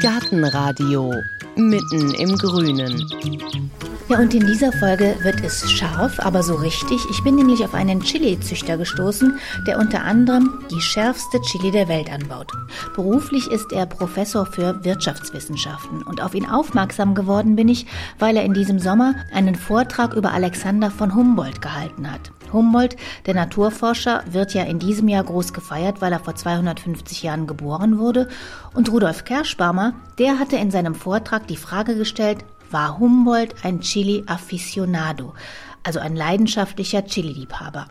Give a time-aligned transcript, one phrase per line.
[0.00, 1.12] Gartenradio
[1.56, 3.06] mitten im Grünen.
[4.08, 6.98] Ja, und in dieser Folge wird es scharf, aber so richtig.
[7.10, 12.10] Ich bin nämlich auf einen Chili-Züchter gestoßen, der unter anderem die schärfste Chili der Welt
[12.10, 12.50] anbaut.
[12.96, 17.86] Beruflich ist er Professor für Wirtschaftswissenschaften und auf ihn aufmerksam geworden bin ich,
[18.18, 22.32] weil er in diesem Sommer einen Vortrag über Alexander von Humboldt gehalten hat.
[22.52, 22.96] Humboldt,
[23.26, 27.98] der Naturforscher, wird ja in diesem Jahr groß gefeiert, weil er vor 250 Jahren geboren
[27.98, 28.28] wurde.
[28.74, 35.34] Und Rudolf Kerschbarmer, der hatte in seinem Vortrag die Frage gestellt, war Humboldt ein Chili-Aficionado,
[35.82, 37.88] also ein leidenschaftlicher Chili-Liebhaber.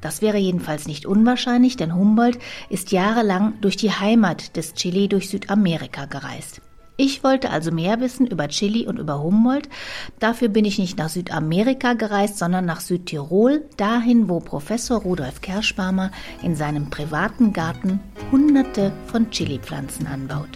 [0.00, 2.38] Das wäre jedenfalls nicht unwahrscheinlich, denn Humboldt
[2.70, 6.62] ist jahrelang durch die Heimat des Chili durch Südamerika gereist.
[7.02, 9.70] Ich wollte also mehr wissen über Chili und über Humboldt.
[10.18, 16.10] Dafür bin ich nicht nach Südamerika gereist, sondern nach Südtirol, dahin, wo Professor Rudolf Kerschbarmer
[16.42, 18.00] in seinem privaten Garten
[18.30, 20.50] hunderte von Chili-Pflanzen anbaut.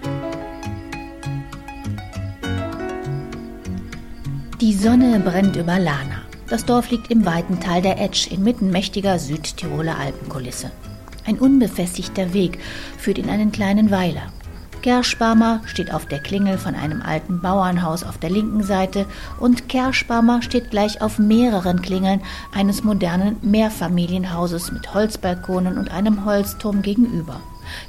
[4.60, 6.20] Die Sonne brennt über Lana.
[6.51, 10.70] Das Dorf liegt im weiten Tal der Etsch inmitten mächtiger Südtiroler Alpenkulisse.
[11.24, 12.58] Ein unbefestigter Weg
[12.98, 14.30] führt in einen kleinen Weiler.
[14.85, 19.07] Kerschbarmer steht auf der Klingel von einem alten Bauernhaus auf der linken Seite
[19.41, 22.21] und Kerschbarmer steht gleich auf mehreren Klingeln
[22.52, 27.41] eines modernen Mehrfamilienhauses mit Holzbalkonen und einem Holzturm gegenüber.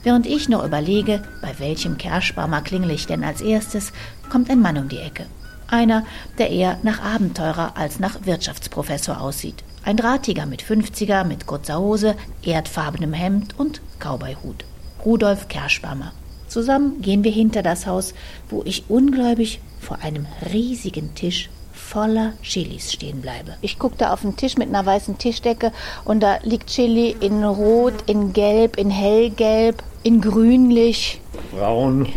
[0.03, 3.91] Während ich noch überlege, bei welchem Kerschbarmer klingel ich denn als erstes,
[4.29, 5.25] kommt ein Mann um die Ecke.
[5.67, 6.05] Einer,
[6.37, 9.65] der eher nach Abenteurer als nach Wirtschaftsprofessor aussieht.
[9.83, 14.63] Ein Drahtiger mit 50er, mit kurzer Hose, erdfarbenem Hemd und Cowboyhut.
[15.03, 16.13] Rudolf Kerschbammer.
[16.55, 18.13] Zusammen gehen wir hinter das Haus,
[18.49, 23.57] wo ich ungläubig vor einem riesigen Tisch voller Chilis stehen bleibe.
[23.59, 25.73] Ich gucke da auf den Tisch mit einer weißen Tischdecke
[26.05, 31.19] und da liegt Chili in Rot, in Gelb, in Hellgelb, in Grünlich.
[31.51, 32.07] Braun,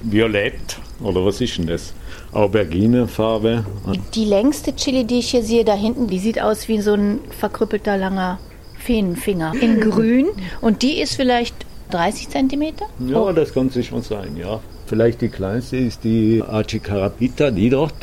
[0.00, 1.92] Violett oder was ist denn das?
[2.32, 3.66] Auberginefarbe.
[4.14, 7.20] Die längste Chili, die ich hier sehe, da hinten, die sieht aus wie so ein
[7.38, 8.38] verkrüppelter langer
[8.78, 10.28] Fähnenfinger in Grün.
[10.62, 12.86] Und die ist vielleicht 30 Zentimeter?
[12.98, 13.32] Ja, oh.
[13.32, 14.60] das kann schon sein, ja.
[14.86, 17.94] Vielleicht die kleinste ist die Acicarapita, die dort.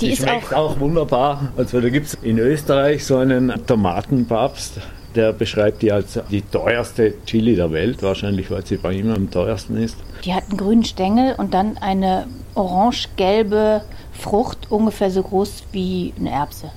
[0.00, 1.52] Die, die ist schmeckt auch, auch wunderbar.
[1.56, 4.80] Also da gibt es in Österreich so einen Tomatenpapst,
[5.14, 9.30] der beschreibt die als die teuerste Chili der Welt, wahrscheinlich weil sie bei ihm am
[9.30, 9.96] teuersten ist.
[10.24, 13.82] Die hat einen grünen Stängel und dann eine orange-gelbe
[14.12, 16.70] Frucht, ungefähr so groß wie eine Erbse.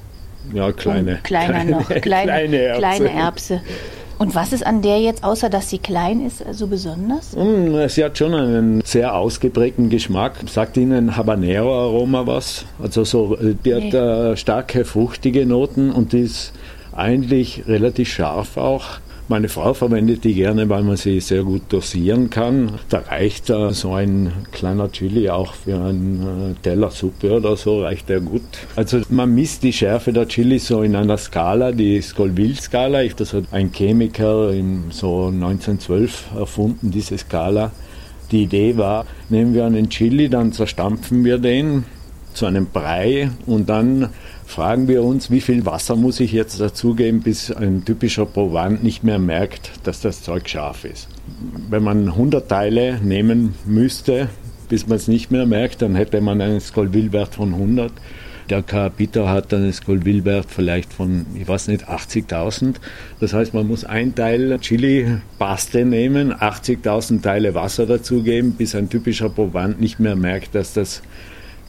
[0.54, 1.16] Ja, kleine.
[1.16, 2.80] Und kleiner kleine, noch, kleine, kleine Erbse.
[2.80, 3.62] Kleine Erbse.
[4.20, 7.38] Und was ist an der jetzt, außer dass sie klein ist, so besonders?
[7.38, 10.34] Mm, sie hat schon einen sehr ausgeprägten Geschmack.
[10.46, 12.66] Sagt Ihnen Habanero-Aroma was?
[12.84, 13.92] Also so, äh, die nee.
[13.92, 16.52] hat äh, starke fruchtige Noten und die ist
[16.94, 19.00] eigentlich relativ scharf auch.
[19.32, 22.80] Meine Frau verwendet die gerne, weil man sie sehr gut dosieren kann.
[22.90, 27.84] Da reicht äh, so ein kleiner Chili auch für einen äh, Teller Suppe oder so,
[27.84, 28.42] reicht der gut.
[28.76, 33.04] Also man misst die Schärfe der Chili so in einer Skala, die Scoville-Skala.
[33.16, 37.72] Das hat ein Chemiker in so 1912 erfunden, diese Skala.
[38.32, 41.86] Die Idee war, nehmen wir einen Chili, dann zerstampfen wir den
[42.34, 44.10] zu einem Brei und dann
[44.50, 49.04] fragen wir uns, wie viel Wasser muss ich jetzt dazugeben, bis ein typischer Provant nicht
[49.04, 51.08] mehr merkt, dass das Zeug scharf ist.
[51.70, 54.28] Wenn man 100 Teile nehmen müsste,
[54.68, 57.92] bis man es nicht mehr merkt, dann hätte man einen Scoville-Wert von 100.
[58.50, 62.76] Der Carapita hat einen Scoville-Wert vielleicht von, ich weiß nicht, 80.000.
[63.20, 69.30] Das heißt, man muss ein Teil Chili-Paste nehmen, 80.000 Teile Wasser dazugeben, bis ein typischer
[69.30, 71.04] Provant nicht mehr merkt, dass das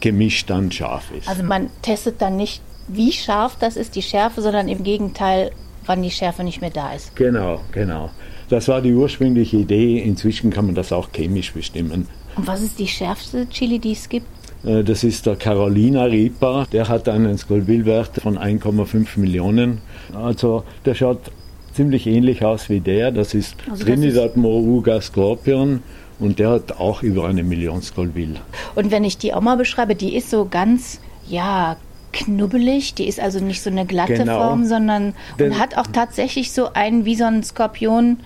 [0.01, 1.29] Gemisch dann scharf ist.
[1.29, 5.53] Also man testet dann nicht wie scharf das ist, die Schärfe, sondern im Gegenteil,
[5.87, 7.15] wann die Schärfe nicht mehr da ist.
[7.17, 8.11] Genau, genau.
[8.49, 9.99] Das war die ursprüngliche Idee.
[9.99, 12.09] Inzwischen kann man das auch chemisch bestimmen.
[12.37, 14.27] Und was ist die schärfste Chili, die es gibt?
[14.65, 16.67] Äh, das ist der Carolina Reaper.
[16.73, 19.81] Der hat einen Scoville-Wert von 1,5 Millionen.
[20.15, 21.31] Also der schaut
[21.75, 23.12] ziemlich ähnlich aus wie der.
[23.12, 25.83] Das ist also Trinidad Moruga Scorpion.
[26.19, 28.34] Und der hat auch über eine Million Scoville.
[28.75, 31.77] Und wenn ich die auch mal beschreibe, die ist so ganz, ja,
[32.12, 32.95] knubbelig.
[32.95, 34.48] Die ist also nicht so eine glatte genau.
[34.48, 38.18] Form, sondern und hat auch tatsächlich so einen wie so ein Skorpion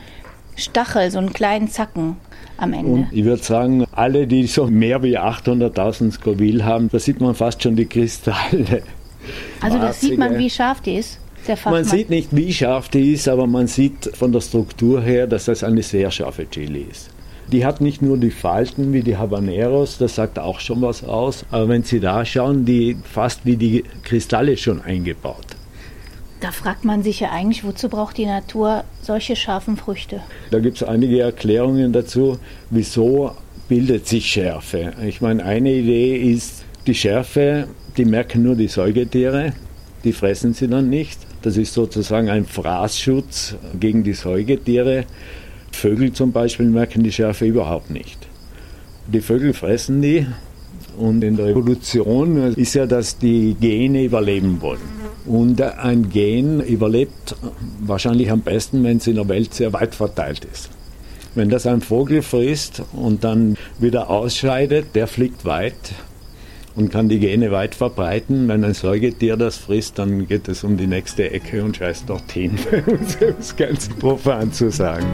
[0.57, 2.17] Stachel, so einen kleinen Zacken
[2.57, 2.91] am Ende.
[2.91, 7.35] Und ich würde sagen, alle, die so mehr wie 800.000 Scoville haben, da sieht man
[7.35, 8.83] fast schon die Kristalle.
[9.61, 11.19] Also das sieht man, wie scharf die ist.
[11.65, 15.45] Man sieht nicht, wie scharf die ist, aber man sieht von der Struktur her, dass
[15.47, 17.11] das eine sehr scharfe Chili ist.
[17.53, 21.45] Die hat nicht nur die Falten wie die Habaneros, das sagt auch schon was aus,
[21.51, 25.47] aber wenn Sie da schauen, die fast wie die Kristalle schon eingebaut.
[26.41, 30.21] Da fragt man sich ja eigentlich, wozu braucht die Natur solche scharfen Früchte?
[30.51, 32.39] Da gibt es einige Erklärungen dazu,
[32.71, 33.33] wieso
[33.69, 34.93] bildet sich Schärfe.
[35.07, 39.55] Ich meine, eine Idee ist, die Schärfe, die merken nur die Säugetiere,
[40.05, 41.19] die fressen sie dann nicht.
[41.41, 45.05] Das ist sozusagen ein Fraßschutz gegen die Säugetiere.
[45.75, 48.29] Vögel zum Beispiel merken die Schärfe überhaupt nicht.
[49.07, 50.27] Die Vögel fressen die
[50.97, 54.81] und in der Evolution ist ja, dass die Gene überleben wollen.
[55.27, 57.37] Und ein Gen überlebt
[57.81, 60.71] wahrscheinlich am besten, wenn es in der Welt sehr weit verteilt ist.
[61.35, 65.75] Wenn das ein Vogel frisst und dann wieder ausscheidet, der fliegt weit
[66.77, 68.49] und kann die Gene weit verbreiten.
[68.49, 72.59] Wenn ein Säugetier das frisst, dann geht es um die nächste Ecke und scheißt dorthin,
[72.87, 72.99] um
[73.39, 75.07] es ganz profan zu sagen.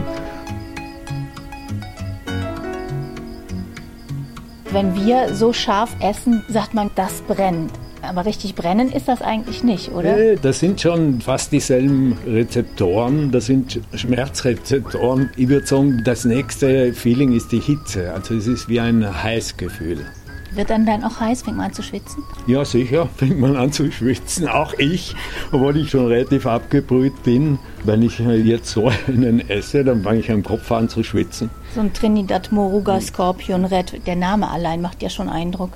[4.71, 7.71] Wenn wir so scharf essen, sagt man, das brennt.
[8.01, 10.15] Aber richtig brennen ist das eigentlich nicht, oder?
[10.15, 13.31] Nee, das sind schon fast dieselben Rezeptoren.
[13.31, 15.29] Das sind Schmerzrezeptoren.
[15.35, 18.13] Ich würde sagen, das nächste Feeling ist die Hitze.
[18.13, 20.05] Also es ist wie ein Heißgefühl.
[20.53, 21.43] Wird dann dann auch heiß?
[21.43, 22.23] Fängt man an zu schwitzen?
[22.45, 24.47] Ja, sicher, fängt man an zu schwitzen.
[24.47, 25.15] Auch ich,
[25.51, 27.57] obwohl ich schon relativ abgebrüht bin.
[27.83, 31.49] Wenn ich jetzt so einen esse, dann fange ich am Kopf an zu schwitzen.
[31.73, 35.71] So ein Trinidad Moruga Scorpion Red, der Name allein macht ja schon Eindruck.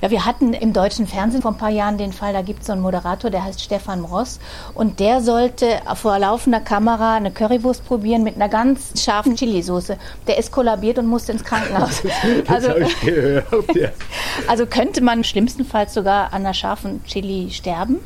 [0.00, 2.66] Ja, wir hatten im deutschen Fernsehen vor ein paar Jahren den Fall, da gibt es
[2.66, 4.40] so einen Moderator, der heißt Stefan Ross
[4.74, 9.96] und der sollte vor laufender Kamera eine Currywurst probieren mit einer ganz scharfen Chili-Soße.
[10.26, 12.02] Der ist kollabiert und musste ins Krankenhaus.
[12.46, 13.88] Das habe ich gehört, ja.
[14.48, 17.96] Also könnte man schlimmstenfalls sogar an einer scharfen Chili sterben?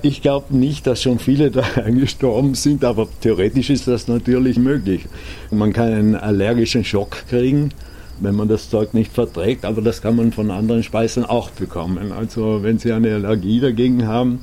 [0.00, 5.06] Ich glaube nicht, dass schon viele da gestorben sind, aber theoretisch ist das natürlich möglich.
[5.50, 7.70] Man kann einen allergischen Schock kriegen
[8.20, 12.12] wenn man das Zeug nicht verträgt, aber das kann man von anderen Speisen auch bekommen.
[12.12, 14.40] Also wenn Sie eine Allergie dagegen haben,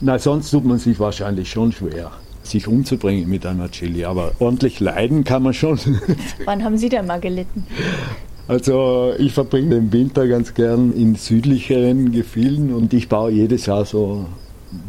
[0.00, 2.12] na sonst tut man sich wahrscheinlich schon schwer
[2.42, 5.78] sich umzubringen mit einer Chili, aber ordentlich leiden kann man schon.
[6.44, 7.66] Wann haben Sie denn mal gelitten?
[8.48, 13.84] Also ich verbringe den Winter ganz gern in südlicheren Gefilden und ich baue jedes Jahr
[13.84, 14.26] so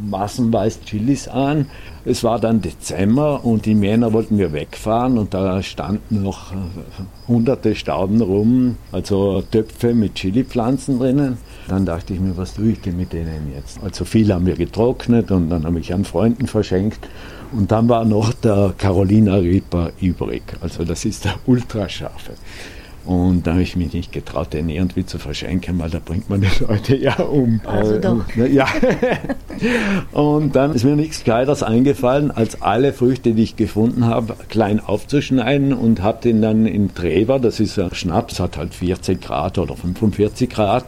[0.09, 1.68] massenweise Chilis an.
[2.06, 6.56] Es war dann Dezember und im Jänner wollten wir wegfahren und da standen noch äh,
[7.27, 11.38] hunderte Stauden rum, also Töpfe mit Chilipflanzen drinnen.
[11.68, 13.83] Dann dachte ich mir, was tue ich denn mit denen jetzt?
[13.83, 17.07] Also viel haben wir getrocknet und dann habe ich an Freunden verschenkt.
[17.51, 20.44] Und dann war noch der Carolina Reaper übrig.
[20.62, 22.33] Also das ist der Ultrascharfe.
[23.07, 26.42] Und da habe ich mich nicht getraut, den irgendwie zu verschenken, weil da bringt man
[26.42, 27.62] die Leute ja um.
[27.65, 28.25] Also äh, doch.
[28.36, 28.68] Ja.
[30.12, 34.81] und dann ist mir nichts Kleiders eingefallen, als alle Früchte, die ich gefunden habe, klein
[34.81, 39.57] aufzuschneiden und habe den dann in Trever, das ist ein Schnaps, hat halt 40 Grad
[39.57, 40.83] oder 45 Grad,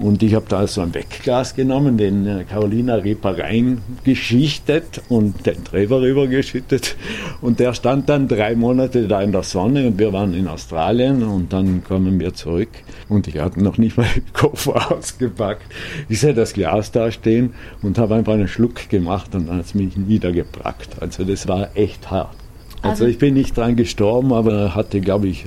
[0.00, 5.64] und ich habe da so ein Wegglas genommen, den äh, Carolina Reaper reingeschichtet und den
[5.64, 6.96] Trevor rübergeschüttet.
[7.40, 11.22] Und der stand dann drei Monate da in der Sonne und wir waren in Australien
[11.22, 12.70] und dann kommen wir zurück
[13.08, 15.62] und ich hatte noch nicht mal den Koffer ausgepackt.
[16.08, 19.66] Ich sehe das Glas da stehen und habe einfach einen Schluck gemacht und dann hat
[19.66, 21.00] es mich wieder geprackt.
[21.00, 22.45] Also das war echt hart.
[22.90, 25.44] Also, also ich bin nicht dran gestorben, aber hatte, glaube ich,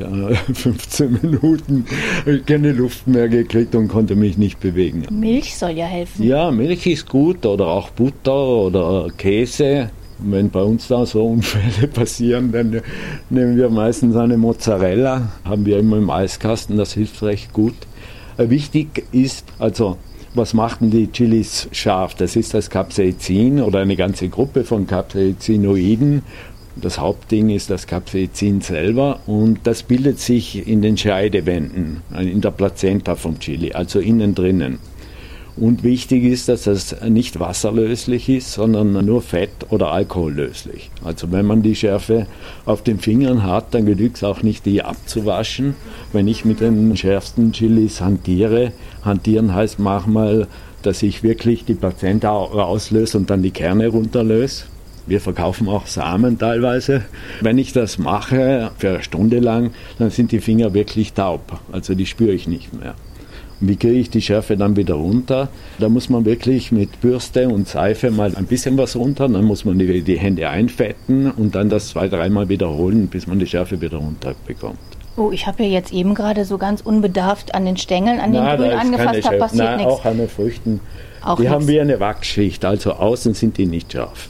[0.53, 1.85] 15 äh, Minuten
[2.45, 5.05] keine Luft mehr gekriegt und konnte mich nicht bewegen.
[5.11, 6.23] Milch soll ja helfen.
[6.23, 9.89] Ja, Milch ist gut oder auch Butter oder Käse.
[10.21, 12.81] Wenn bei uns da so Unfälle passieren, dann
[13.29, 17.75] nehmen wir meistens eine Mozzarella, haben wir immer im Eiskasten, das hilft recht gut.
[18.37, 19.97] Äh, wichtig ist, also
[20.35, 22.13] was machten die Chilis scharf?
[22.15, 26.21] Das ist das Capsaicin oder eine ganze Gruppe von Capsaicinoiden
[26.81, 32.51] das Hauptding ist das Capsaicin selber und das bildet sich in den Scheidewänden, in der
[32.51, 34.79] Plazenta vom Chili, also innen drinnen.
[35.59, 40.89] Und wichtig ist, dass das nicht wasserlöslich ist, sondern nur fett- oder alkohollöslich.
[41.03, 42.27] Also wenn man die Schärfe
[42.65, 45.75] auf den Fingern hat, dann genügt es auch nicht, die abzuwaschen.
[46.13, 48.71] Wenn ich mit den schärfsten Chilis hantiere,
[49.03, 50.47] hantieren heißt manchmal,
[50.81, 54.63] dass ich wirklich die Plazenta rauslöse und dann die Kerne runterlöse.
[55.09, 57.01] Wir verkaufen auch Samen teilweise.
[57.41, 61.59] Wenn ich das mache für eine Stunde lang, dann sind die Finger wirklich taub.
[61.71, 62.93] Also die spüre ich nicht mehr.
[63.59, 65.49] Und wie kriege ich die Schärfe dann wieder runter?
[65.79, 69.65] Da muss man wirklich mit Bürste und Seife mal ein bisschen was runter, dann muss
[69.65, 73.81] man die, die Hände einfetten und dann das zwei, dreimal wiederholen, bis man die Schärfe
[73.81, 74.77] wieder runterbekommt.
[75.17, 78.43] Oh, ich habe ja jetzt eben gerade so ganz unbedarft an den Stängeln, an den
[78.43, 79.91] Na, Grün angefasst, da passiert nichts.
[79.91, 80.79] auch an den Früchten.
[81.23, 81.51] Auch die nix.
[81.51, 84.29] haben wie eine Wachsschicht, also außen sind die nicht scharf.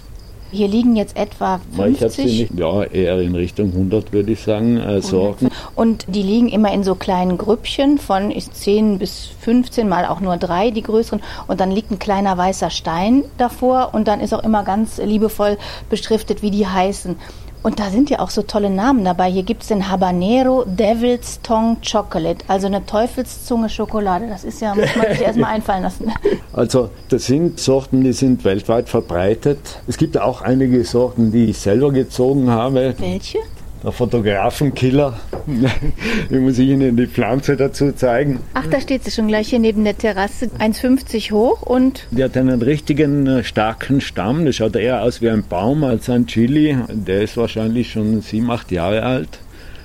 [0.52, 1.96] Hier liegen jetzt etwa 50.
[1.96, 5.50] Ich habe sie nicht, ja, eher in Richtung 100 würde ich sagen, äh, Sorten.
[5.76, 10.38] Und die liegen immer in so kleinen Grüppchen von 10 bis 15, mal auch nur
[10.38, 11.22] drei, die größeren.
[11.48, 15.58] Und dann liegt ein kleiner weißer Stein davor und dann ist auch immer ganz liebevoll
[15.90, 17.18] beschriftet, wie die heißen.
[17.62, 19.30] Und da sind ja auch so tolle Namen dabei.
[19.30, 24.28] Hier gibt es den Habanero Devil's Tongue Chocolate, also eine Teufelszunge Schokolade.
[24.28, 26.12] Das ist ja, muss man sich erstmal einfallen lassen.
[26.52, 29.82] Also das sind Sorten, die sind weltweit verbreitet.
[29.88, 32.96] Es gibt auch einige Sorten, die ich selber gezogen habe.
[32.98, 33.40] Welche?
[33.84, 35.20] Der Fotografenkiller.
[36.30, 38.40] ich muss Ihnen die Pflanze dazu zeigen.
[38.54, 42.08] Ach, da steht sie schon gleich hier neben der Terrasse, 1,50 hoch und.
[42.12, 44.46] Die hat einen richtigen äh, starken Stamm.
[44.46, 46.78] Das schaut eher aus wie ein Baum als ein Chili.
[46.90, 49.40] Der ist wahrscheinlich schon sieben, acht Jahre alt.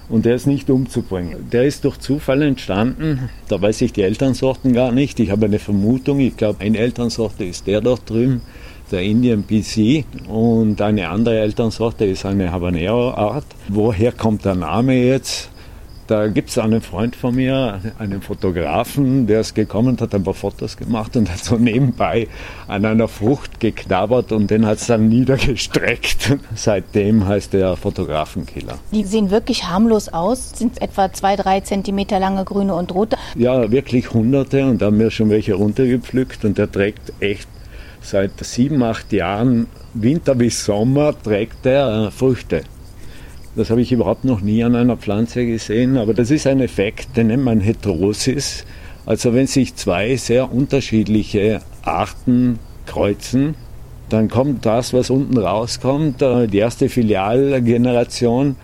[0.09, 1.49] Und der ist nicht umzubringen.
[1.51, 3.31] Der ist durch Zufall entstanden.
[3.49, 5.19] Da weiß ich die Elternsorten gar nicht.
[5.19, 6.21] Ich habe eine Vermutung.
[6.21, 8.43] Ich glaube, eine Elternsorte ist der dort drüben
[8.95, 13.45] der Indian BC und eine andere Elternsorte ist eine Habanero-Art.
[13.69, 15.51] Woher kommt der Name jetzt?
[16.07, 20.35] Da gibt es einen Freund von mir, einen Fotografen, der ist gekommen, hat ein paar
[20.35, 22.29] Fotos gemacht und hat so nebenbei
[22.69, 26.37] an einer Frucht geknabbert und den hat es dann niedergestreckt.
[26.55, 28.79] Seitdem heißt er Fotografenkiller.
[28.93, 33.17] Die sehen wirklich harmlos aus, sind etwa zwei, drei Zentimeter lange grüne und rote.
[33.35, 37.49] Ja, wirklich hunderte und da haben wir schon welche runtergepflückt und der trägt echt
[38.05, 42.61] Seit sieben, acht Jahren, Winter bis Sommer, trägt er äh, Früchte.
[43.57, 47.17] Das habe ich überhaupt noch nie an einer Pflanze gesehen, aber das ist ein Effekt,
[47.17, 48.67] den nennt man Heterosis.
[49.07, 53.55] Also wenn sich zwei sehr unterschiedliche Arten kreuzen,
[54.11, 56.21] dann kommt das, was unten rauskommt.
[56.21, 58.57] Äh, die erste Filialgeneration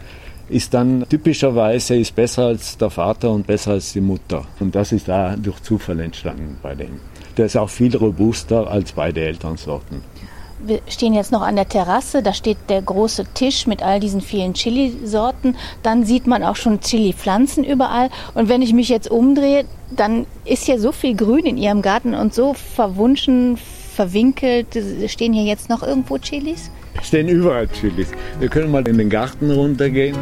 [0.50, 4.44] ist dann typischerweise ist besser als der Vater und besser als die Mutter.
[4.58, 7.00] Und das ist da durch Zufall entstanden bei dem.
[7.36, 10.02] Der ist auch viel robuster als beide Elternsorten.
[10.62, 14.20] Wir stehen jetzt noch an der Terrasse, da steht der große Tisch mit all diesen
[14.20, 15.56] vielen Chili-Sorten.
[15.82, 18.10] Dann sieht man auch schon Chili-Pflanzen überall.
[18.34, 22.12] Und wenn ich mich jetzt umdrehe, dann ist ja so viel Grün in Ihrem Garten
[22.14, 24.66] und so verwunschen, verwinkelt.
[25.06, 26.70] Stehen hier jetzt noch irgendwo Chilis?
[27.02, 28.08] Stehen überall Chilis.
[28.38, 30.16] Wir können mal in den Garten runtergehen.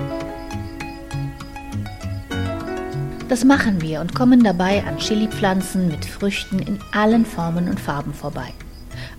[3.29, 8.15] Das machen wir und kommen dabei an Chilipflanzen mit Früchten in allen Formen und Farben
[8.15, 8.55] vorbei.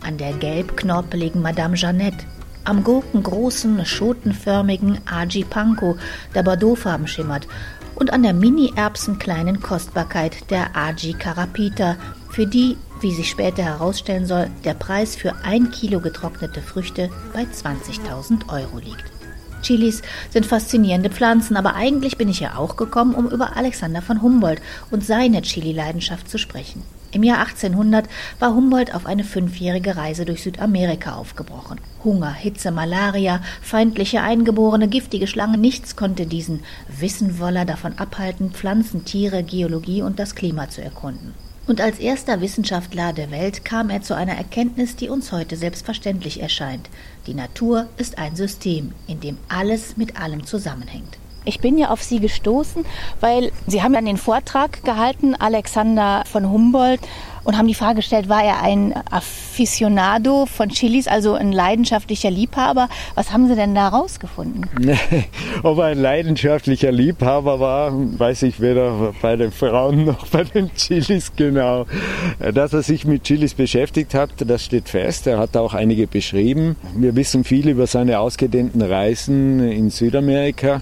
[0.01, 2.25] An der gelbknorpeligen Madame Jeannette,
[2.63, 5.95] am gurkengroßen, schotenförmigen Aji Panko,
[6.33, 7.47] der bordeauxfarben schimmert,
[7.93, 11.95] und an der mini-erbsenkleinen Kostbarkeit der Aji Carapita,
[12.31, 17.43] für die, wie sich später herausstellen soll, der Preis für ein Kilo getrocknete Früchte bei
[17.43, 19.18] 20.000 Euro liegt.
[19.61, 24.21] Chilis sind faszinierende Pflanzen, aber eigentlich bin ich ja auch gekommen, um über Alexander von
[24.21, 24.61] Humboldt
[24.91, 26.83] und seine Chili-Leidenschaft zu sprechen.
[27.11, 31.81] Im Jahr 1800 war Humboldt auf eine fünfjährige Reise durch Südamerika aufgebrochen.
[32.03, 39.43] Hunger, Hitze, Malaria, feindliche Eingeborene, giftige Schlangen, nichts konnte diesen Wissenwoller davon abhalten, Pflanzen, Tiere,
[39.43, 41.33] Geologie und das Klima zu erkunden.
[41.69, 46.41] Und als erster Wissenschaftler der Welt kam er zu einer Erkenntnis, die uns heute selbstverständlich
[46.41, 46.89] erscheint.
[47.27, 51.19] Die Natur ist ein System, in dem alles mit allem zusammenhängt.
[51.45, 52.85] Ich bin ja auf Sie gestoßen,
[53.19, 57.01] weil Sie haben dann den Vortrag gehalten, Alexander von Humboldt,
[57.43, 62.89] und haben die Frage gestellt, war er ein Aficionado von Chilis, also ein leidenschaftlicher Liebhaber?
[63.15, 64.67] Was haben Sie denn da rausgefunden?
[65.63, 70.73] Ob er ein leidenschaftlicher Liebhaber war, weiß ich weder bei den Frauen noch bei den
[70.73, 71.85] Chilis genau.
[72.39, 75.27] Dass er sich mit Chilis beschäftigt hat, das steht fest.
[75.27, 76.75] Er hat auch einige beschrieben.
[76.95, 80.81] Wir wissen viel über seine ausgedehnten Reisen in Südamerika.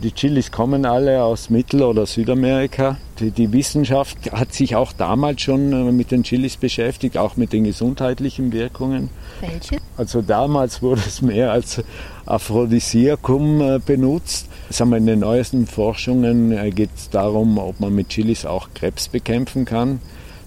[0.00, 2.98] Die Chilis kommen alle aus Mittel- oder Südamerika.
[3.18, 7.52] Die, die, Wissenschaft hat sich auch damals schon äh, mit den Chilis beschäftigt, auch mit
[7.52, 9.10] den gesundheitlichen Wirkungen.
[9.40, 9.78] Welche?
[9.96, 11.82] Also damals wurde es mehr als
[12.26, 14.46] Aphrodisiakum äh, benutzt.
[14.70, 18.68] Sagen wir, in den neuesten Forschungen äh, geht es darum, ob man mit Chilis auch
[18.74, 20.00] Krebs bekämpfen kann.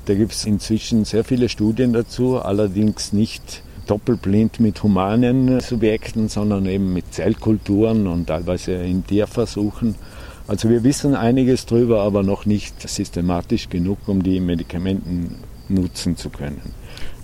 [0.05, 6.65] Da gibt es inzwischen sehr viele Studien dazu, allerdings nicht doppelblind mit humanen Subjekten, sondern
[6.65, 9.95] eben mit Zellkulturen und teilweise in Tierversuchen.
[10.47, 15.37] Also wir wissen einiges drüber, aber noch nicht systematisch genug, um die Medikamenten
[15.69, 16.61] nutzen zu können.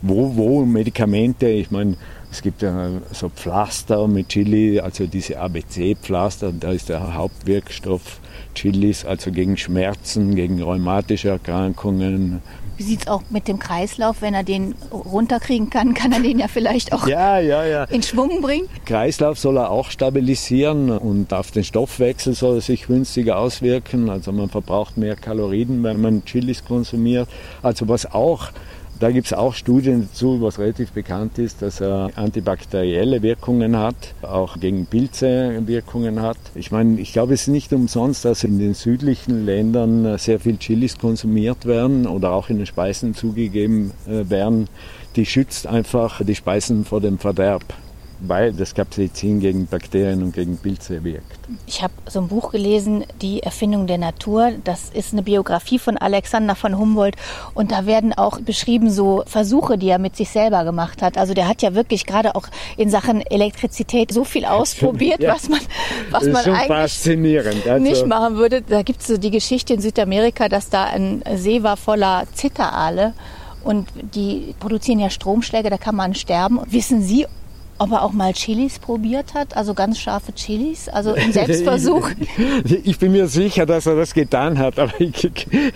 [0.01, 1.95] Wo, wo Medikamente, ich meine,
[2.31, 8.19] es gibt ja so Pflaster mit Chili, also diese ABC-Pflaster, da ist der Hauptwirkstoff
[8.55, 12.41] Chilis, also gegen Schmerzen, gegen rheumatische Erkrankungen,
[12.81, 16.39] wie sieht es auch mit dem Kreislauf, wenn er den runterkriegen kann, kann er den
[16.39, 17.83] ja vielleicht auch ja, ja, ja.
[17.83, 18.67] in Schwung bringen?
[18.85, 24.09] Kreislauf soll er auch stabilisieren und auf den Stoffwechsel soll er sich günstiger auswirken.
[24.09, 27.29] Also man verbraucht mehr Kalorien, wenn man Chilis konsumiert.
[27.61, 28.49] Also was auch
[29.01, 33.95] da gibt es auch Studien dazu, was relativ bekannt ist, dass er antibakterielle Wirkungen hat,
[34.21, 36.37] auch gegen Pilze Wirkungen hat.
[36.53, 40.57] Ich meine, ich glaube, es ist nicht umsonst, dass in den südlichen Ländern sehr viel
[40.57, 44.67] Chilis konsumiert werden oder auch in den Speisen zugegeben äh, werden.
[45.15, 47.63] Die schützt einfach die Speisen vor dem Verderb.
[48.21, 51.39] Weil das Capsaicin gegen Bakterien und gegen Pilze wirkt.
[51.65, 54.51] Ich habe so ein Buch gelesen, Die Erfindung der Natur.
[54.63, 57.15] Das ist eine Biografie von Alexander von Humboldt
[57.53, 61.17] und da werden auch beschrieben so Versuche, die er mit sich selber gemacht hat.
[61.17, 62.47] Also der hat ja wirklich gerade auch
[62.77, 65.33] in Sachen Elektrizität so viel ausprobiert, ja.
[65.33, 65.59] was man,
[66.11, 66.71] was man eigentlich
[67.69, 68.61] also nicht machen würde.
[68.61, 73.13] Da gibt es so die Geschichte in Südamerika, dass da ein See war voller Zitteraale
[73.63, 76.59] und die produzieren ja Stromschläge, da kann man sterben.
[76.67, 77.25] Wissen Sie,
[77.81, 82.11] ob er auch mal Chilis probiert hat, also ganz scharfe Chilis, also im Selbstversuch?
[82.83, 85.29] ich bin mir sicher, dass er das getan hat, aber ich,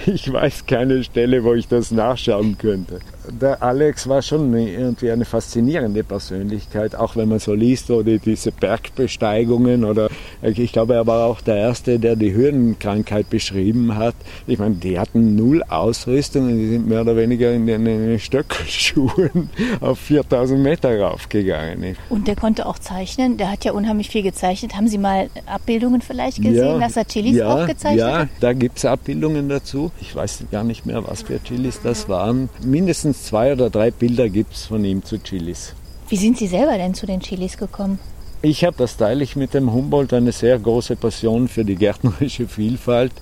[0.05, 2.99] ich weiß keine Stelle, wo ich das nachschauen könnte
[3.31, 8.51] der Alex war schon irgendwie eine faszinierende Persönlichkeit, auch wenn man so liest, oder diese
[8.51, 10.09] Bergbesteigungen oder
[10.41, 14.15] ich glaube, er war auch der Erste, der die Höhenkrankheit beschrieben hat.
[14.47, 19.49] Ich meine, die hatten null Ausrüstung und die sind mehr oder weniger in den Stöckelschuhen
[19.81, 21.95] auf 4000 Meter raufgegangen.
[22.09, 24.75] Und der konnte auch zeichnen, der hat ja unheimlich viel gezeichnet.
[24.75, 28.27] Haben Sie mal Abbildungen vielleicht gesehen, ja, dass er Chilis ja, auch gezeichnet ja, hat?
[28.27, 29.91] Ja, da gibt es Abbildungen dazu.
[30.01, 32.49] Ich weiß gar nicht mehr, was für Chilis das waren.
[32.63, 35.73] Mindestens mindestens zwei oder drei Bilder gibt es von ihm zu Chilis.
[36.09, 37.99] Wie sind Sie selber denn zu den Chilis gekommen?
[38.41, 42.47] Ich habe, das teile ich mit dem Humboldt, eine sehr große Passion für die gärtnerische
[42.47, 43.13] Vielfalt.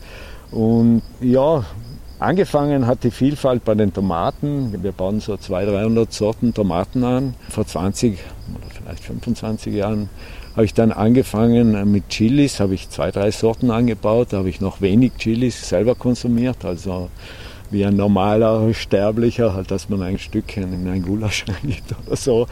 [0.52, 1.64] Und ja,
[2.20, 4.84] angefangen hat die Vielfalt bei den Tomaten.
[4.84, 7.36] Wir bauen so 200, 300 Sorten Tomaten an.
[7.50, 8.18] Vor 20
[8.54, 10.10] oder vielleicht 25 Jahren
[10.56, 14.62] habe ich dann angefangen mit Chilis, habe ich zwei, drei Sorten angebaut, da habe ich
[14.62, 17.10] noch wenig Chilis selber konsumiert, also
[17.74, 22.48] wie ein normaler Sterblicher, halt, dass man ein Stückchen in ein Gulasch reingibt oder so.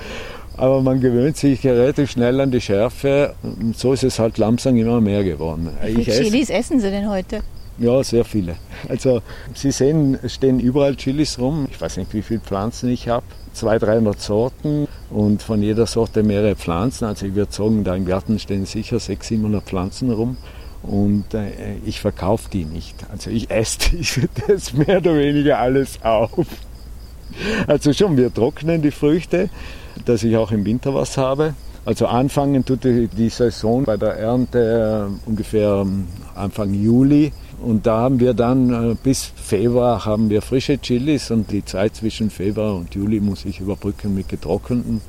[0.57, 4.75] Aber man gewöhnt sich relativ schnell an die Schärfe und so ist es halt langsam
[4.75, 5.69] immer mehr geworden.
[5.85, 7.41] Wie viele Chilis essen Sie denn heute?
[7.77, 8.57] Ja, sehr viele.
[8.89, 9.21] Also
[9.55, 11.67] Sie sehen, es stehen überall Chilis rum.
[11.71, 13.25] Ich weiß nicht, wie viele Pflanzen ich habe.
[13.53, 17.05] 200, 300 Sorten und von jeder Sorte mehrere Pflanzen.
[17.05, 20.37] Also ich würde sagen, da im Garten stehen sicher 600, 700 Pflanzen rum
[20.83, 22.95] und äh, ich verkaufe die nicht.
[23.11, 23.79] Also ich esse
[24.47, 26.47] das mehr oder weniger alles auf.
[27.67, 29.49] Also schon, wir trocknen die Früchte,
[30.05, 31.53] dass ich auch im Winter was habe.
[31.85, 37.31] Also anfangen tut die, die Saison bei der Ernte äh, ungefähr ähm, Anfang Juli.
[37.61, 41.95] Und da haben wir dann äh, bis Februar haben wir frische Chilis und die Zeit
[41.95, 45.01] zwischen Februar und Juli muss ich überbrücken mit getrockneten.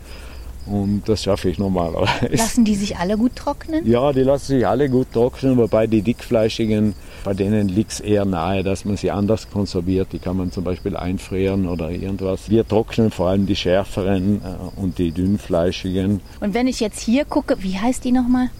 [0.67, 2.29] Und das schaffe ich normalerweise.
[2.31, 3.87] Lassen die sich alle gut trocknen?
[3.87, 6.95] Ja, die lassen sich alle gut trocknen, wobei die dickfleischigen,
[7.25, 10.09] bei denen liegt es eher nahe, dass man sie anders konserviert.
[10.13, 12.49] Die kann man zum Beispiel einfrieren oder irgendwas.
[12.49, 16.21] Wir trocknen vor allem die schärferen äh, und die dünnfleischigen.
[16.41, 18.51] Und wenn ich jetzt hier gucke, wie heißt die nochmal?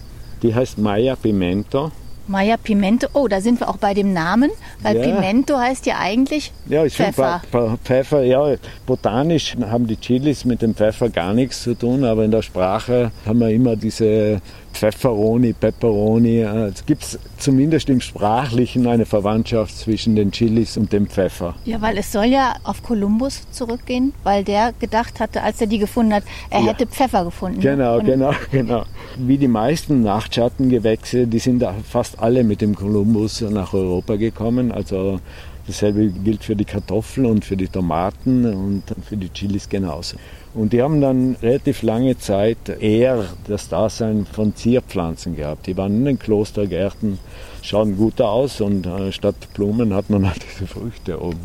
[0.41, 1.91] Die heißt Maya Pimento.
[2.27, 3.07] Maya Pimento.
[3.13, 5.03] Oh, da sind wir auch bei dem Namen, weil ja.
[5.03, 7.41] Pimento heißt ja eigentlich ja, ich Pfeffer.
[7.83, 8.55] Pfeffer, ja,
[8.85, 13.11] botanisch haben die Chilis mit dem Pfeffer gar nichts zu tun, aber in der Sprache
[13.25, 14.41] haben wir immer diese
[14.73, 16.39] Pfefferoni, Pepperoni.
[16.41, 21.55] Es gibt zumindest im Sprachlichen eine Verwandtschaft zwischen den Chilis und dem Pfeffer.
[21.65, 25.77] Ja, weil es soll ja auf Kolumbus zurückgehen, weil der gedacht hatte, als er die
[25.77, 26.67] gefunden hat, er ja.
[26.67, 27.59] hätte Pfeffer gefunden.
[27.59, 28.83] Genau, und genau, genau.
[29.17, 34.71] Wie die meisten Nachtschattengewächse, die sind fast alle mit dem Kolumbus nach Europa gekommen.
[34.71, 35.19] Also
[35.67, 40.17] dasselbe gilt für die Kartoffeln und für die Tomaten und für die Chilis genauso.
[40.53, 45.65] Und die haben dann relativ lange Zeit eher das Dasein von Zierpflanzen gehabt.
[45.65, 47.17] Die waren in den Klostergärten,
[47.63, 51.39] schauen gut aus und äh, statt Blumen hat man halt diese Früchte oben.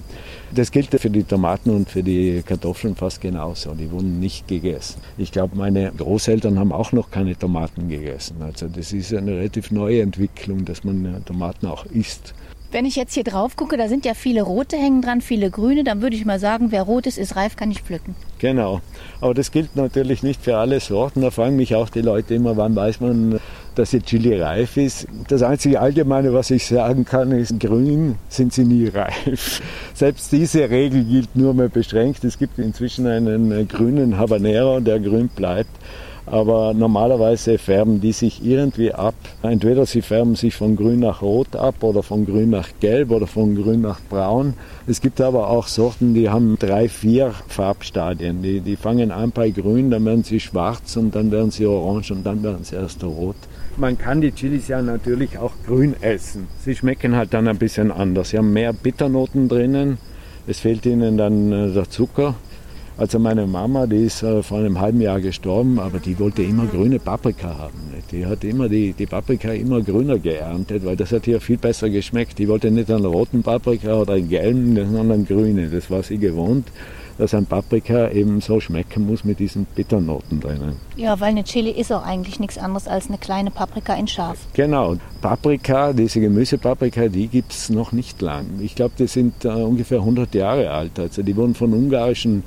[0.55, 3.75] Das gilt für die Tomaten und für die Kartoffeln fast genauso.
[3.75, 5.01] Die wurden nicht gegessen.
[5.17, 8.37] Ich glaube, meine Großeltern haben auch noch keine Tomaten gegessen.
[8.41, 12.35] Also das ist eine relativ neue Entwicklung, dass man äh, Tomaten auch isst.
[12.71, 15.85] Wenn ich jetzt hier drauf gucke, da sind ja viele rote hängen dran, viele grüne,
[15.85, 18.15] dann würde ich mal sagen, wer rot ist, ist reif, kann ich pflücken.
[18.41, 18.83] Genau.
[19.23, 21.23] Aber das gilt natürlich nicht für alle Sorten.
[21.23, 23.41] Da fragen mich auch die Leute immer, wann weiß man,
[23.75, 25.07] dass die Chili reif ist.
[25.29, 29.63] Das einzige Allgemeine, was ich sagen kann, ist, grün sind sie nie reif.
[29.95, 32.23] Selbst diese Regel gilt nur mehr beschränkt.
[32.25, 35.71] Es gibt inzwischen einen grünen Habanero, der grün bleibt
[36.31, 39.15] aber normalerweise färben die sich irgendwie ab.
[39.43, 43.27] Entweder sie färben sich von grün nach rot ab oder von grün nach gelb oder
[43.27, 44.55] von grün nach braun.
[44.87, 48.43] Es gibt aber auch Sorten, die haben drei, vier Farbstadien.
[48.43, 52.13] Die, die fangen an bei grün, dann werden sie schwarz und dann werden sie orange
[52.13, 53.37] und dann werden sie erst rot.
[53.77, 56.49] Man kann die Chilis ja natürlich auch grün essen.
[56.65, 58.31] Sie schmecken halt dann ein bisschen anders.
[58.31, 59.99] Sie haben mehr Bitternoten drinnen.
[60.49, 62.35] Es fehlt ihnen dann äh, der Zucker.
[62.99, 66.67] Also meine Mama, die ist äh, vor einem halben Jahr gestorben, aber die wollte immer
[66.67, 67.79] grüne Paprika haben.
[68.11, 71.89] Die hat immer die, die Paprika immer grüner geerntet, weil das hat ihr viel besser
[71.91, 72.41] geschmeckt.
[72.41, 75.71] Die wollte nicht einen roten Paprika oder einen gelben, sondern einen grünen.
[75.71, 76.67] Das war sie gewohnt.
[77.19, 80.77] dass ein Paprika eben so schmecken muss mit diesen Bitternoten drinnen.
[80.97, 84.39] Ja, weil eine Chili ist auch eigentlich nichts anderes als eine kleine Paprika in scharf.
[84.55, 84.97] Genau.
[85.21, 88.47] Paprika, diese Gemüsepaprika, die gibt es noch nicht lang.
[88.61, 90.99] Ich glaube, die sind äh, ungefähr 100 Jahre alt.
[90.99, 92.45] Also die wurden von ungarischen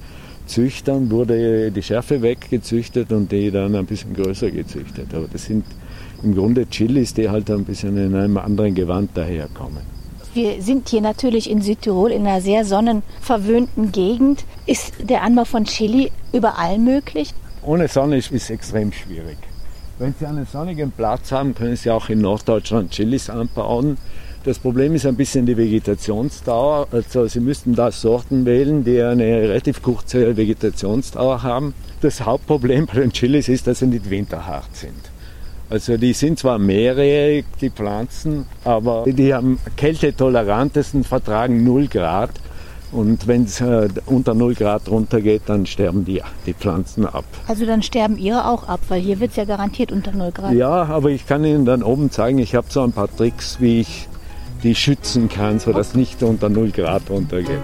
[0.52, 5.14] Züchtern, wurde die Schärfe weggezüchtet und die dann ein bisschen größer gezüchtet.
[5.14, 5.64] Aber das sind
[6.24, 9.82] im Grunde Chilis, die halt ein bisschen in einem anderen Gewand daherkommen.
[10.34, 14.46] Wir sind hier natürlich in Südtirol in einer sehr sonnenverwöhnten Gegend.
[14.66, 17.34] Ist der Anbau von Chili überall möglich?
[17.64, 19.38] Ohne Sonne ist es extrem schwierig.
[20.00, 23.98] Wenn Sie einen sonnigen Platz haben, können Sie auch in Norddeutschland Chilis anbauen.
[24.44, 26.88] Das Problem ist ein bisschen die Vegetationsdauer.
[26.92, 31.76] Also Sie müssten da Sorten wählen, die eine relativ kurze Vegetationsdauer haben.
[32.02, 35.12] Das Hauptproblem bei den Chilis ist, dass sie nicht winterhart sind.
[35.70, 42.32] Also die sind zwar mehrjährig, die Pflanzen, aber die am kältetolerantesten vertragen 0 Grad.
[42.92, 47.24] Und wenn es äh, unter 0 Grad runtergeht, dann sterben die, die Pflanzen ab.
[47.48, 50.54] Also dann sterben ihre auch ab, weil hier wird es ja garantiert unter 0 Grad.
[50.54, 53.80] Ja, aber ich kann Ihnen dann oben zeigen, ich habe so ein paar Tricks, wie
[53.80, 54.10] ich
[54.64, 57.60] die schützen kann, sodass nicht unter 0 Grad runtergeht.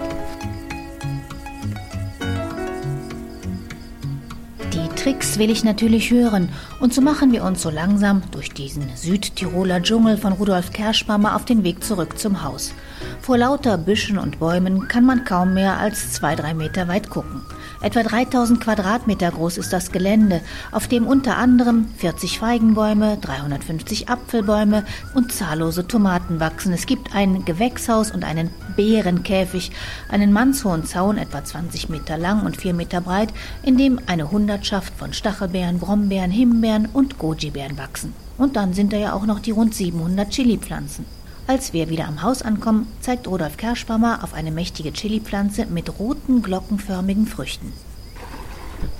[5.08, 6.50] Tricks will ich natürlich hören
[6.82, 11.46] und so machen wir uns so langsam durch diesen Südtiroler Dschungel von Rudolf Kerschbaumer auf
[11.46, 12.74] den Weg zurück zum Haus.
[13.22, 17.42] Vor lauter Büschen und Bäumen kann man kaum mehr als zwei, drei Meter weit gucken.
[17.80, 24.84] Etwa 3000 Quadratmeter groß ist das Gelände, auf dem unter anderem 40 Feigenbäume, 350 Apfelbäume
[25.14, 26.74] und zahllose Tomaten wachsen.
[26.74, 29.72] Es gibt ein Gewächshaus und einen Bärenkäfig,
[30.10, 33.30] einen mannshohen Zaun etwa 20 Meter lang und 4 Meter breit,
[33.62, 38.14] in dem eine Hundertschaft von Stachelbeeren, Brombeeren, Himbeeren und Goji-Beeren wachsen.
[38.40, 41.17] Und dann sind da ja auch noch die rund 700 Chili-Pflanzen.
[41.48, 46.42] Als wir wieder am Haus ankommen, zeigt Rudolf Kerschbaumer auf eine mächtige Chili-Pflanze mit roten,
[46.42, 47.72] glockenförmigen Früchten.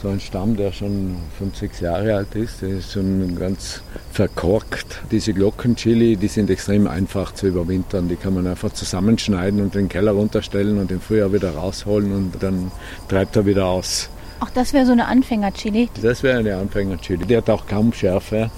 [0.02, 3.82] So ein Stamm, der schon 50 Jahre alt ist, der ist schon ganz
[4.14, 5.02] verkorkt.
[5.12, 8.08] Diese Glockenchili, die sind extrem einfach zu überwintern.
[8.08, 12.14] Die kann man einfach zusammenschneiden und in den Keller runterstellen und im Frühjahr wieder rausholen
[12.14, 12.72] und dann
[13.10, 14.10] treibt er wieder aus.
[14.40, 15.90] Ach, das wäre so eine Anfänger-Chili?
[16.02, 17.26] Das wäre eine Anfänger-Chili.
[17.26, 18.50] Die hat auch kaum Schärfe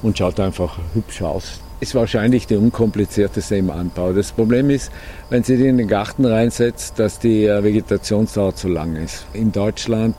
[0.00, 4.12] und schaut einfach hübsch aus ist wahrscheinlich die unkomplizierteste im Anbau.
[4.12, 4.90] Das Problem ist,
[5.30, 9.26] wenn Sie die in den Garten reinsetzt, dass die äh, Vegetationsdauer zu lang ist.
[9.32, 10.16] In Deutschland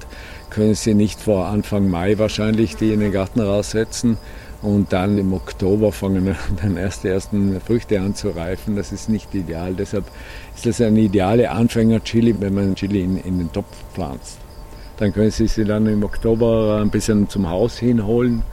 [0.49, 4.17] können Sie nicht vor Anfang Mai wahrscheinlich die in den Garten raussetzen
[4.61, 8.75] und dann im Oktober fangen dann erst die ersten Früchte an zu reifen.
[8.75, 9.73] Das ist nicht ideal.
[9.73, 10.05] Deshalb
[10.55, 14.37] ist das eine ideale Anfänger-Chili, wenn man Chili in, in den Topf pflanzt.
[14.97, 18.43] Dann können Sie sie dann im Oktober ein bisschen zum Haus hinholen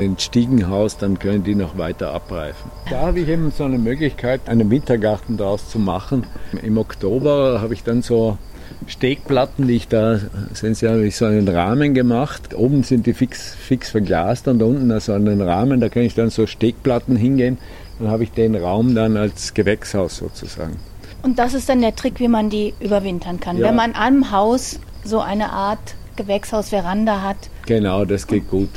[0.00, 2.70] ins Stiegenhaus, dann können die noch weiter abreifen.
[2.88, 6.26] Da habe ich eben so eine Möglichkeit, einen Wintergarten daraus zu machen.
[6.62, 8.38] Im Oktober habe ich dann so
[8.86, 10.20] Stegplatten, die ich da,
[10.52, 12.54] sehen Sie, habe ich so einen Rahmen gemacht.
[12.54, 16.30] Oben sind die fix, fix verglast und unten also einen Rahmen, da kann ich dann
[16.30, 17.58] so Stegplatten hingehen.
[17.98, 20.76] Dann habe ich den Raum dann als Gewächshaus sozusagen.
[21.22, 23.58] Und das ist dann der Trick, wie man die überwintern kann.
[23.58, 23.68] Ja.
[23.68, 27.36] Wenn man am Haus so eine Art Gewächshaus-Veranda hat.
[27.66, 28.70] Genau, das geht gut.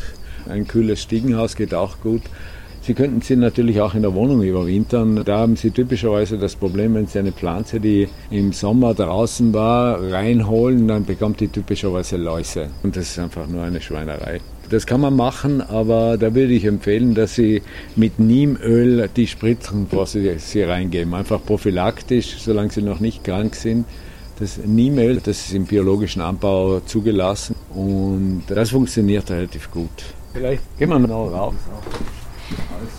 [0.50, 2.22] Ein kühles Stiegenhaus geht auch gut.
[2.86, 5.24] Sie könnten sie natürlich auch in der Wohnung überwintern.
[5.24, 10.12] Da haben Sie typischerweise das Problem, wenn Sie eine Pflanze, die im Sommer draußen war,
[10.12, 12.68] reinholen, dann bekommt die typischerweise Läuse.
[12.84, 14.42] Und das ist einfach nur eine Schweinerei.
[14.70, 17.62] Das kann man machen, aber da würde ich empfehlen, dass Sie
[17.96, 21.14] mit Niemöl die spritzen, bevor Sie sie reingeben.
[21.14, 23.86] Einfach prophylaktisch, solange Sie noch nicht krank sind.
[24.40, 29.90] Das Niemöl, das ist im biologischen Anbau zugelassen und das funktioniert relativ gut.
[30.34, 31.54] Vielleicht gehen wir noch rauf.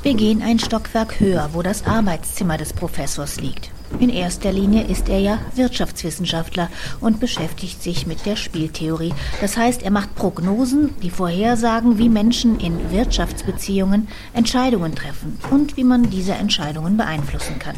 [0.02, 3.73] Wir gehen ein Stockwerk höher, wo das Arbeitszimmer des Professors liegt.
[4.00, 6.68] In erster Linie ist er ja Wirtschaftswissenschaftler
[7.00, 9.14] und beschäftigt sich mit der Spieltheorie.
[9.40, 15.84] Das heißt, er macht Prognosen, die vorhersagen, wie Menschen in Wirtschaftsbeziehungen Entscheidungen treffen und wie
[15.84, 17.76] man diese Entscheidungen beeinflussen kann.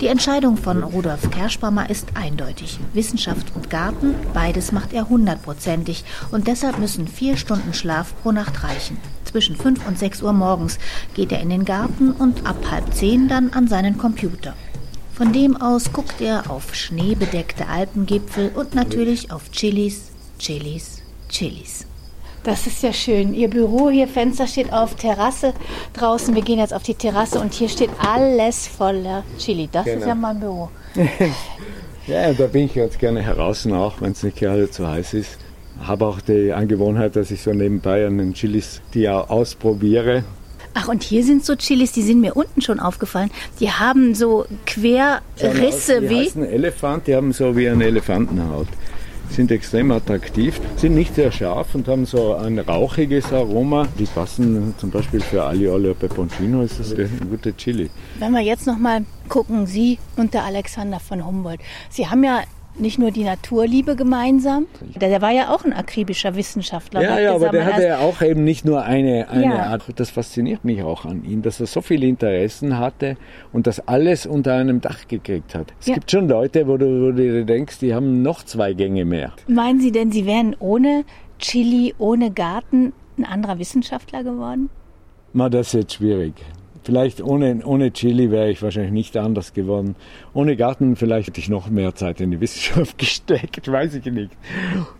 [0.00, 2.78] Die Entscheidung von Rudolf Kerschbaumer ist eindeutig.
[2.94, 8.64] Wissenschaft und Garten, beides macht er hundertprozentig und deshalb müssen vier Stunden Schlaf pro Nacht
[8.64, 8.96] reichen.
[9.24, 10.78] Zwischen fünf und sechs Uhr morgens
[11.14, 14.54] geht er in den Garten und ab halb zehn dann an seinen Computer.
[15.20, 21.84] Von dem aus guckt er auf schneebedeckte Alpengipfel und natürlich auf Chilis, Chilis, Chilis.
[22.42, 23.34] Das ist ja schön.
[23.34, 25.52] Ihr Büro hier, Fenster steht auf Terrasse
[25.92, 26.34] draußen.
[26.34, 29.68] Wir gehen jetzt auf die Terrasse und hier steht alles voller Chili.
[29.70, 29.98] Das genau.
[29.98, 30.70] ist ja mein Büro.
[32.06, 35.36] ja, da bin ich ganz gerne heraus, auch wenn es nicht gerade zu heiß ist.
[35.82, 40.24] Habe auch die Angewohnheit, dass ich so nebenbei an den Chilis die ausprobiere.
[40.74, 43.30] Ach, und hier sind so Chilis, die sind mir unten schon aufgefallen.
[43.58, 46.30] Die haben so Querrisse die wie.
[46.30, 48.68] Die Elefant, die haben so wie eine Elefantenhaut.
[49.30, 53.86] sind extrem attraktiv, sind nicht sehr scharf und haben so ein rauchiges Aroma.
[53.98, 57.90] Die passen zum Beispiel für Aglio olio peperoncino ist das ein guter Chili.
[58.18, 61.60] Wenn wir jetzt nochmal gucken, Sie und der Alexander von Humboldt.
[61.90, 62.42] Sie haben ja
[62.78, 64.66] nicht nur die Naturliebe gemeinsam.
[65.00, 67.02] Der, war ja auch ein akribischer Wissenschaftler.
[67.02, 69.62] Ja, ja, aber der hatte ja auch eben nicht nur eine, eine Ja.
[69.66, 69.84] Art.
[69.96, 73.16] Das fasziniert mich auch an ihm, dass er so viele Interessen hatte
[73.52, 75.72] und das alles unter einem Dach gekriegt hat.
[75.80, 75.94] Es Ja.
[75.94, 79.32] gibt schon Leute, wo du, wo du dir denkst, die haben noch zwei Gänge mehr.
[79.48, 81.04] Meinen Sie denn, Sie wären ohne
[81.38, 84.70] Chili, ohne Garten ein anderer Wissenschaftler geworden?
[85.32, 86.34] Ma, das ist jetzt schwierig.
[86.82, 89.96] Vielleicht ohne, ohne Chili wäre ich wahrscheinlich nicht anders geworden.
[90.32, 94.30] Ohne Garten vielleicht hätte ich noch mehr Zeit in die Wissenschaft gesteckt, weiß ich nicht.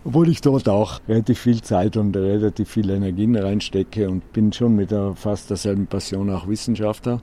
[0.05, 4.75] Obwohl ich dort auch relativ viel Zeit und relativ viel Energien reinstecke und bin schon
[4.75, 7.19] mit der fast derselben Passion auch Wissenschaftler.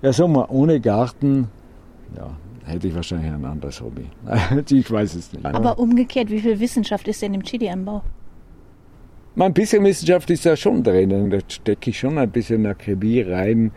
[0.00, 1.48] Ja, sag mal, ohne Garten,
[2.16, 2.30] ja,
[2.64, 4.06] hätte ich wahrscheinlich ein anderes Hobby.
[4.70, 5.44] ich weiß es nicht.
[5.44, 8.02] Aber umgekehrt, wie viel Wissenschaft ist denn im Chili-Anbau?
[9.40, 11.30] Ein bisschen Wissenschaft ist da schon drin.
[11.30, 13.70] Da stecke ich schon ein bisschen Akribie rein.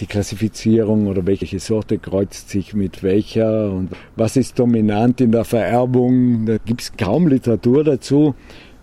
[0.00, 5.44] Die Klassifizierung oder welche Sorte kreuzt sich mit welcher und was ist dominant in der
[5.44, 6.46] Vererbung.
[6.46, 8.34] Da gibt es kaum Literatur dazu.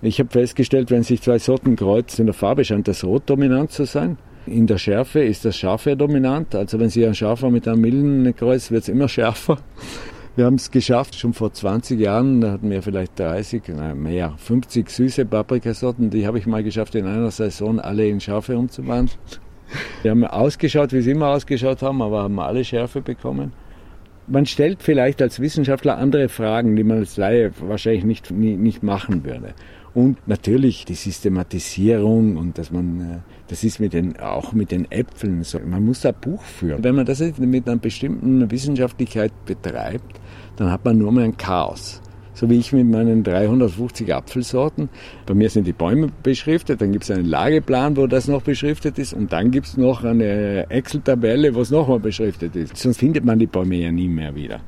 [0.02, 3.72] Ich habe festgestellt, wenn sich zwei Sorten kreuzen, in der Farbe scheint das Rot dominant
[3.72, 4.18] zu sein.
[4.46, 6.56] In der Schärfe ist das Scharfe dominant.
[6.56, 9.58] Also wenn Sie ein Scharfer mit einem Milden kreuzt, wird es immer schärfer.
[10.42, 14.34] Wir haben es geschafft, schon vor 20 Jahren, da hatten wir vielleicht 30, nein, mehr,
[14.38, 19.20] 50 süße Paprikasorten, die habe ich mal geschafft, in einer Saison alle in Schärfe umzuwandeln.
[20.02, 23.54] Wir haben ausgeschaut, wie sie immer ausgeschaut haben, aber haben alle Schärfe bekommen.
[24.26, 28.82] Man stellt vielleicht als Wissenschaftler andere Fragen, die man als Laie wahrscheinlich nicht, nie, nicht
[28.82, 29.54] machen würde.
[29.94, 33.18] Und natürlich die Systematisierung und dass man, äh,
[33.50, 35.60] das ist mit den, auch mit den Äpfeln so.
[35.60, 36.84] Man muss da Buch führen.
[36.84, 40.22] Wenn man das mit einer bestimmten Wissenschaftlichkeit betreibt,
[40.62, 42.02] dann hat man nur mehr ein Chaos.
[42.34, 44.90] So wie ich mit meinen 350 Apfelsorten.
[45.26, 49.00] Bei mir sind die Bäume beschriftet, dann gibt es einen Lageplan, wo das noch beschriftet
[49.00, 52.78] ist und dann gibt es noch eine Excel-Tabelle, wo es nochmal beschriftet ist.
[52.78, 54.60] Sonst findet man die Bäume ja nie mehr wieder.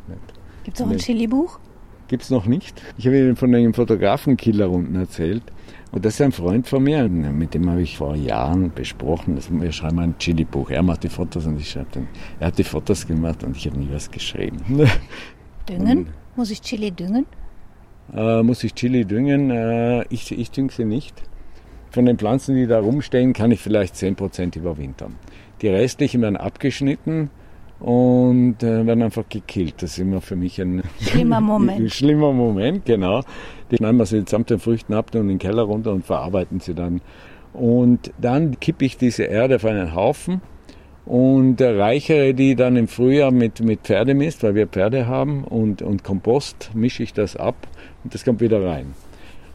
[0.63, 0.97] Gibt es auch ein.
[0.97, 1.59] Chili-Buch?
[2.07, 2.81] Gibt es noch nicht.
[2.97, 5.43] Ich habe Ihnen von einem Fotografenkiller unten erzählt.
[5.91, 9.35] Und das ist ein Freund von mir, mit dem habe ich vor Jahren besprochen.
[9.35, 10.71] dass Wir schreiben ein Chili-Buch.
[10.71, 12.07] Er macht die Fotos und ich schreibe dann.
[12.39, 14.57] Er hat die Fotos gemacht und ich habe nie was geschrieben.
[15.69, 16.07] Düngen?
[16.35, 17.25] Muss ich Chili düngen?
[18.15, 19.49] äh, muss ich Chili düngen?
[19.51, 21.21] Äh, ich, ich dünge sie nicht.
[21.91, 25.15] Von den Pflanzen, die da rumstehen, kann ich vielleicht 10% überwintern.
[25.61, 27.29] Die restlichen werden abgeschnitten
[27.79, 29.75] und äh, werden einfach gekillt.
[29.77, 31.79] Das ist immer für mich ein Schlimmer Moment.
[31.81, 33.21] ein schlimmer Moment, genau.
[33.69, 36.59] Die schneiden wir sie samt den Früchten ab, tun in den Keller runter und verarbeiten
[36.59, 37.01] sie dann.
[37.53, 40.41] Und dann kippe ich diese Erde auf einen Haufen
[41.05, 46.03] und reichere die dann im Frühjahr mit, mit Pferdemist, weil wir Pferde haben, und, und
[46.03, 47.55] Kompost mische ich das ab
[48.03, 48.93] und das kommt wieder rein.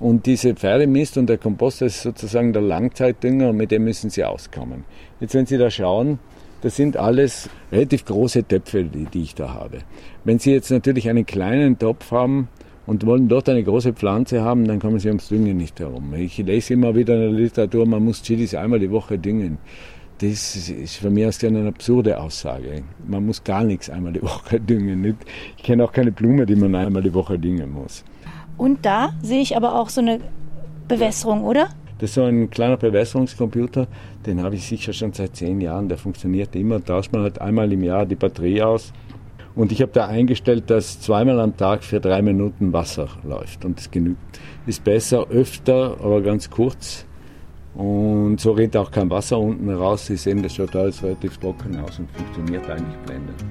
[0.00, 4.10] Und diese Pferdemist und der Kompost, das ist sozusagen der Langzeitdünger und mit dem müssen
[4.10, 4.84] Sie auskommen.
[5.18, 6.20] Jetzt, wenn Sie da schauen,
[6.60, 9.78] das sind alles relativ große Töpfe, die, die ich da habe.
[10.24, 12.48] Wenn Sie jetzt natürlich einen kleinen Topf haben
[12.86, 16.14] und wollen dort eine große Pflanze haben, dann kommen Sie ums Düngen nicht herum.
[16.14, 19.58] Ich lese immer wieder in der Literatur, man muss Chilis einmal die Woche düngen.
[20.20, 22.82] Das ist für mich erst eine absurde Aussage.
[23.06, 25.16] Man muss gar nichts einmal die Woche düngen.
[25.56, 28.04] Ich kenne auch keine Blume, die man einmal die Woche düngen muss.
[28.56, 30.18] Und da sehe ich aber auch so eine
[30.88, 31.68] Bewässerung, oder?
[31.98, 33.88] Das ist so ein kleiner Bewässerungscomputer,
[34.24, 35.88] den habe ich sicher schon seit zehn Jahren.
[35.88, 36.84] Der funktioniert immer.
[36.84, 38.92] Tauscht man halt einmal im Jahr die Batterie aus.
[39.54, 43.64] Und ich habe da eingestellt, dass zweimal am Tag für drei Minuten Wasser läuft.
[43.64, 44.20] Und das genügt.
[44.66, 47.07] Ist besser, öfter, aber ganz kurz.
[47.74, 50.06] Und so rennt auch kein Wasser unten raus.
[50.06, 53.44] Sie sehen, das schaut alles relativ trocken aus und funktioniert eigentlich blendend.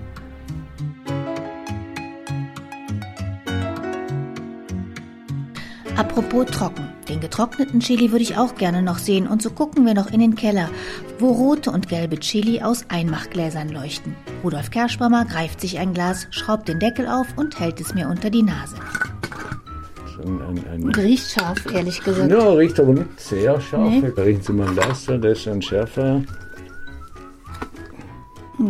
[5.97, 6.89] Apropos trocken.
[7.10, 10.19] Den getrockneten Chili würde ich auch gerne noch sehen und so gucken wir noch in
[10.19, 10.69] den Keller,
[11.17, 14.15] wo rote und gelbe Chili aus Einmachgläsern leuchten.
[14.43, 18.30] Rudolf Kerschbaumer greift sich ein Glas, schraubt den Deckel auf und hält es mir unter
[18.30, 18.75] die Nase.
[20.27, 22.31] Ein, ein, riecht scharf, ehrlich gesagt.
[22.31, 23.89] ja, riecht aber nicht sehr scharf.
[23.89, 24.21] Nee.
[24.21, 26.21] Riechen Sie mal das, der ist schon schärfer.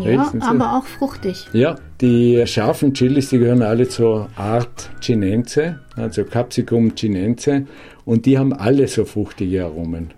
[0.01, 1.47] Ja, aber auch fruchtig.
[1.53, 7.65] Ja, die scharfen Chilis, die gehören alle zur Art Chinense, also Capsicum Chinense,
[8.03, 10.13] und die haben alle so fruchtige Aromen.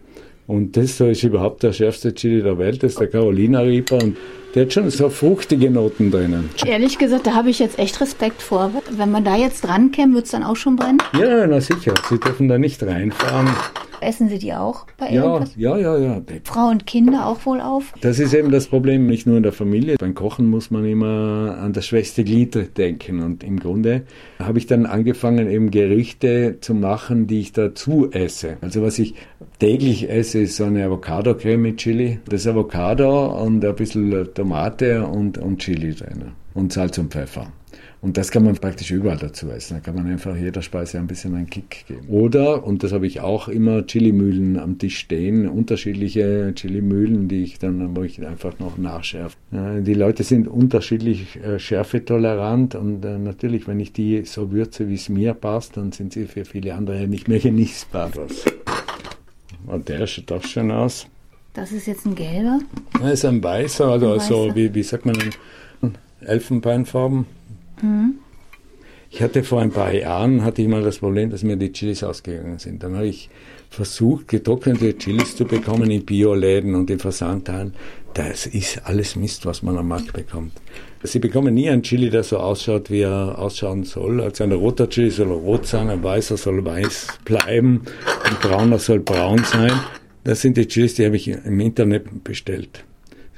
[0.48, 4.18] Und das ist überhaupt der schärfste Chili der Welt, das ist der Carolina Reaper und
[4.56, 6.50] der hat schon so fruchtige Noten drinnen.
[6.66, 8.72] Ehrlich gesagt, da habe ich jetzt echt Respekt vor.
[8.90, 11.02] Wenn man da jetzt dran käme, wird es dann auch schon brennen?
[11.14, 13.50] Ja, na sicher, Sie dürfen da nicht reinfahren.
[14.02, 15.56] Essen Sie die auch bei Ja, irgendwas?
[15.56, 16.22] ja, ja, ja.
[16.44, 17.94] Frau und Kinder auch wohl auf?
[18.02, 19.96] Das ist eben das Problem, nicht nur in der Familie.
[19.98, 23.22] Beim Kochen muss man immer an das schwächste Glied denken.
[23.22, 24.04] Und im Grunde
[24.40, 28.58] habe ich dann angefangen, eben Gerichte zu machen, die ich dazu esse.
[28.62, 29.16] Also was ich
[29.60, 32.20] täglich esse, ist so eine Avocado-Creme mit Chili.
[32.28, 36.32] Das Avocado und ein bisschen Tomate und, und Chili drin.
[36.54, 37.52] Und Salz und Pfeffer.
[38.02, 39.74] Und das kann man praktisch überall dazu essen.
[39.74, 42.08] Da kann man einfach jeder Speise ein bisschen einen Kick geben.
[42.08, 47.60] Oder, und das habe ich auch immer, Chilimühlen am Tisch stehen, unterschiedliche Chilimühlen, die ich
[47.60, 49.36] dann, wo ich einfach noch nachschärfe.
[49.52, 54.96] Die Leute sind unterschiedlich äh, schärfetolerant und äh, natürlich, wenn ich die so würze, wie
[54.96, 58.12] es mir passt, dann sind sie für viele andere nicht mehr genießbar.
[59.68, 61.06] Und der schaut auch schön aus.
[61.54, 62.60] Das ist jetzt ein gelber.
[63.02, 64.56] Das ist ein weißer, also Ein so, weißer.
[64.56, 65.18] wie, wie sagt man,
[66.22, 67.26] Elfenbeinfarben.
[69.12, 72.04] Ich hatte vor ein paar Jahren hatte ich mal das Problem, dass mir die Chilis
[72.04, 72.84] ausgegangen sind.
[72.84, 73.30] Dann habe ich
[73.70, 77.74] versucht, getrocknete Chilis zu bekommen in Bioläden und in Versandteilen.
[78.14, 80.54] Das ist alles Mist, was man am Markt bekommt.
[81.04, 84.22] Sie bekommen nie einen Chili, der so ausschaut, wie er ausschauen soll.
[84.22, 87.82] Also ein roter Chili soll rot sein, ein weißer soll weiß bleiben,
[88.24, 89.72] ein brauner soll braun sein.
[90.24, 92.84] Das sind die Chilis, die habe ich im Internet bestellt.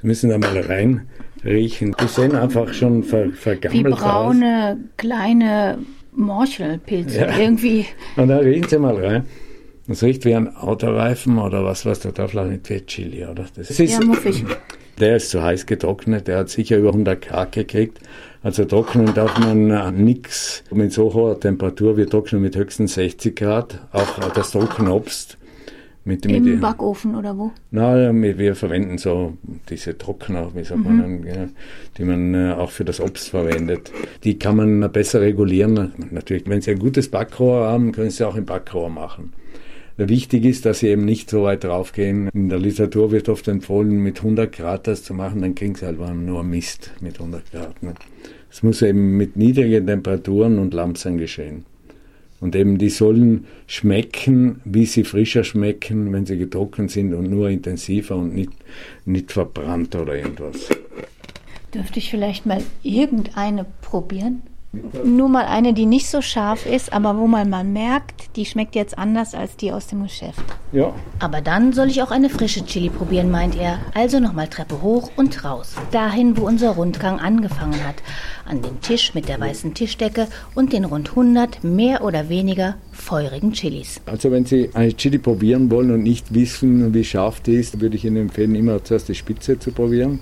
[0.02, 1.08] Sie müssen da mal rein
[1.44, 1.94] riechen.
[2.00, 4.00] Die sehen einfach schon ver, Wie vergammelt aus.
[4.00, 5.78] braune, kleine
[6.14, 7.20] Morchelpilze.
[7.20, 7.38] Ja.
[7.38, 7.86] Irgendwie.
[8.16, 9.24] Und da riechen Sie mal rein.
[9.86, 13.46] Das riecht wie ein Autoreifen oder was, was da drauf nicht wie Chili, oder?
[13.54, 14.44] Das ist, Ja, muffig.
[15.00, 17.98] Der ist zu heiß getrocknet, der hat sicher über 100 Grad gekriegt.
[18.42, 21.96] Also trocknen darf man äh, nix mit so hoher Temperatur.
[21.96, 23.80] Wir trocknen mit höchstens 60 Grad.
[23.92, 25.38] Auch äh, das Trockenobst.
[26.04, 27.52] Mit, mit Im Backofen oder wo?
[27.70, 29.34] na, wir wir verwenden so
[29.68, 31.48] diese Trockner, wie sagt man, dann, ja,
[31.96, 33.92] die man äh, auch für das Obst verwendet.
[34.24, 35.92] Die kann man besser regulieren.
[36.10, 39.32] Natürlich, wenn Sie ein gutes Backrohr haben, können Sie auch im Backrohr machen.
[39.96, 42.28] Wichtig ist, dass Sie eben nicht so weit draufgehen.
[42.34, 45.86] In der Literatur wird oft empfohlen, mit 100 Grad das zu machen, dann kriegen Sie
[45.86, 47.82] halt nur Mist mit 100 Grad.
[47.82, 47.94] Ne?
[48.50, 51.64] Es muss eben mit niedrigen Temperaturen und langsam geschehen.
[52.42, 57.48] Und eben die sollen schmecken, wie sie frischer schmecken, wenn sie getrocknet sind und nur
[57.48, 58.50] intensiver und nicht,
[59.04, 60.68] nicht verbrannt oder irgendwas.
[61.72, 64.42] Dürfte ich vielleicht mal irgendeine probieren?
[65.04, 68.74] Nur mal eine, die nicht so scharf ist, aber wo man mal merkt, die schmeckt
[68.74, 70.42] jetzt anders als die aus dem Geschäft.
[70.72, 70.94] Ja.
[71.18, 73.80] Aber dann soll ich auch eine frische Chili probieren, meint er.
[73.92, 75.74] Also nochmal Treppe hoch und raus.
[75.90, 77.96] Dahin, wo unser Rundgang angefangen hat.
[78.46, 83.52] An den Tisch mit der weißen Tischdecke und den rund 100 mehr oder weniger feurigen
[83.52, 84.00] Chilis.
[84.06, 87.96] Also wenn Sie eine Chili probieren wollen und nicht wissen, wie scharf die ist, würde
[87.96, 90.20] ich Ihnen empfehlen, immer zuerst die Spitze zu probieren,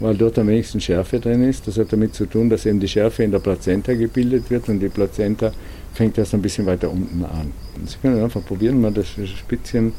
[0.00, 1.66] weil dort am wenigsten Schärfe drin ist.
[1.66, 4.80] Das hat damit zu tun, dass eben die Schärfe in der Plazenta gebildet wird und
[4.80, 5.52] die Plazenta
[5.94, 7.52] fängt erst ein bisschen weiter unten an.
[7.84, 9.92] Sie können einfach probieren, mal das Spitzchen.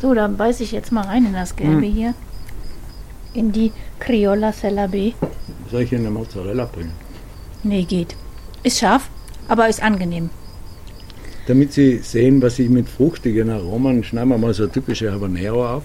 [0.00, 2.14] So, dann beiß ich jetzt mal rein in das Gelbe hier.
[3.34, 5.12] In die Criolla Celabe.
[5.70, 6.92] Soll ich Ihnen eine Mozzarella bringen?
[7.64, 8.14] Nee, geht.
[8.62, 9.10] Ist scharf,
[9.48, 10.30] aber ist angenehm.
[11.46, 15.84] Damit Sie sehen, was ich mit fruchtigen Aromen, schneiden wir mal so typische Habanero auf.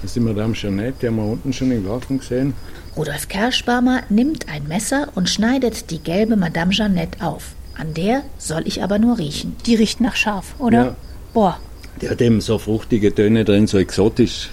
[0.00, 2.54] Das ist die Madame Jeanette, die haben wir unten schon im Garten gesehen.
[2.96, 7.52] Rudolf Kerschbarmer nimmt ein Messer und schneidet die gelbe Madame Jeannette auf.
[7.76, 9.56] An der soll ich aber nur riechen.
[9.66, 10.84] Die riecht nach scharf, oder?
[10.84, 10.96] Ja.
[11.32, 11.58] Boah,
[12.00, 14.50] Die hat eben so fruchtige Töne drin, so exotisch.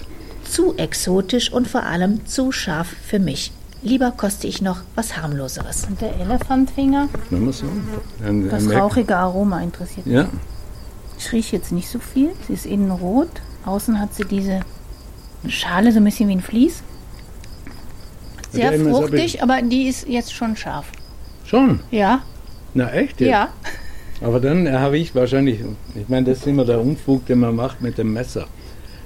[0.48, 3.52] zu exotisch und vor allem zu scharf für mich.
[3.82, 5.84] Lieber koste ich noch was harmloseres.
[5.88, 7.08] Und der Elefantfinger?
[7.30, 7.66] Wenn so.
[8.24, 10.14] Ein, Das ein rauchige Aroma interessiert mich.
[10.16, 10.28] Ja,
[11.18, 12.30] Ich rieche jetzt nicht so viel.
[12.46, 13.28] Sie ist innen rot.
[13.64, 14.60] Außen hat sie diese
[15.48, 16.82] Schale, so ein bisschen wie ein Vlies.
[18.50, 20.86] Sehr so fruchtig, aber die ist jetzt schon scharf.
[21.44, 21.80] schon.
[21.90, 22.20] Ja,
[22.74, 23.20] Na echt?
[23.20, 23.30] jetzt?
[23.30, 23.48] ja.
[24.22, 25.60] Aber dann habe ich wahrscheinlich,
[25.94, 28.46] ich meine, das ist immer der Unfug, den man macht mit dem Messer.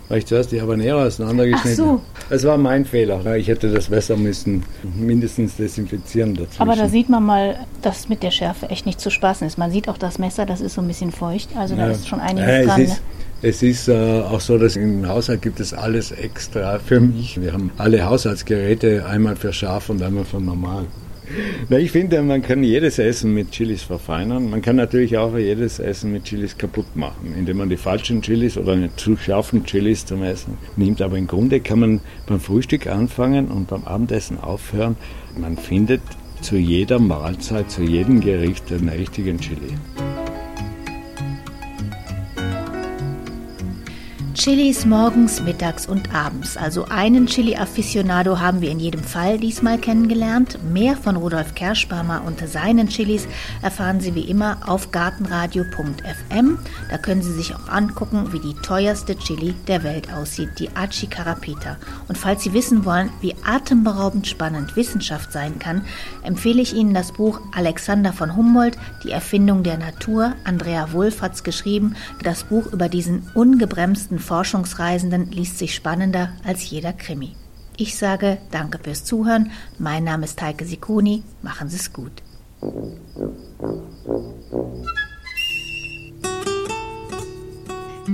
[0.08, 1.86] Weil ich zuerst die Habanero auseinandergeschnitten Ach so.
[1.92, 2.02] habe.
[2.30, 3.36] Das war mein Fehler.
[3.36, 4.64] Ich hätte das Messer müssen
[4.96, 6.62] mindestens desinfizieren dazwischen.
[6.62, 9.56] Aber da sieht man mal, dass mit der Schärfe echt nicht zu spaßen ist.
[9.58, 11.50] Man sieht auch das Messer, das ist so ein bisschen feucht.
[11.56, 11.92] Also da Ja.
[11.92, 12.80] ist schon einiges Ja, dran.
[12.82, 12.96] Es ne?
[13.42, 17.40] Es ist äh, auch so, dass im Haushalt gibt es alles extra für mich.
[17.40, 20.86] Wir haben alle Haushaltsgeräte, einmal für scharf und einmal für normal.
[21.68, 24.50] Na, ich finde, man kann jedes Essen mit Chilis verfeinern.
[24.50, 28.58] Man kann natürlich auch jedes Essen mit Chilis kaputt machen, indem man die falschen Chilis
[28.58, 31.00] oder nicht zu scharfen Chilis zum Essen nimmt.
[31.00, 34.96] Aber im Grunde kann man beim Frühstück anfangen und beim Abendessen aufhören.
[35.38, 36.02] Man findet
[36.42, 39.74] zu jeder Mahlzeit, zu jedem Gericht einen richtigen Chili.
[44.40, 46.56] Chilis morgens, mittags und abends.
[46.56, 50.58] Also einen Chili-Afficionado haben wir in jedem Fall diesmal kennengelernt.
[50.64, 53.28] Mehr von Rudolf Kerschbaumer und seinen Chilis
[53.60, 56.58] erfahren Sie wie immer auf gartenradio.fm.
[56.88, 61.06] Da können Sie sich auch angucken, wie die teuerste Chili der Welt aussieht, die Achi
[61.06, 61.76] Carapita.
[62.08, 65.84] Und falls Sie wissen wollen, wie atemberaubend spannend Wissenschaft sein kann,
[66.22, 70.32] empfehle ich Ihnen das Buch Alexander von Humboldt, Die Erfindung der Natur.
[70.44, 71.94] Andrea Wulff hat es geschrieben.
[72.22, 77.34] Das Buch über diesen ungebremsten Forschungsreisenden liest sich spannender als jeder Krimi.
[77.76, 79.50] Ich sage danke fürs Zuhören.
[79.76, 81.24] Mein Name ist Heike Sikoni.
[81.42, 82.12] Machen Sie es gut.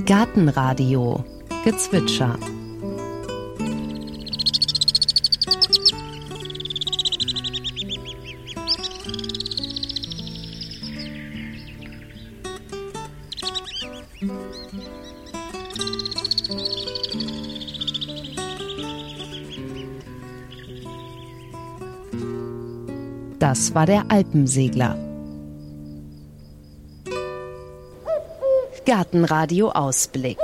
[0.06, 1.22] Gartenradio
[1.64, 2.38] Gezwitscher
[23.56, 24.98] Das war der Alpensegler.
[28.84, 30.36] Gartenradio Ausblick.